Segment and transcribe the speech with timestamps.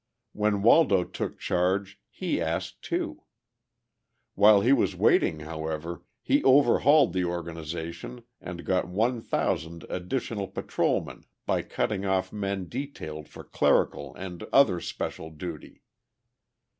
[0.33, 3.21] When Waldo took charge he asked, too.
[4.33, 11.25] While he was waiting, however, he overhauled the organization and got one thousand additional patrolmen
[11.45, 15.83] by cutting off men detailed for clerical and other special duty.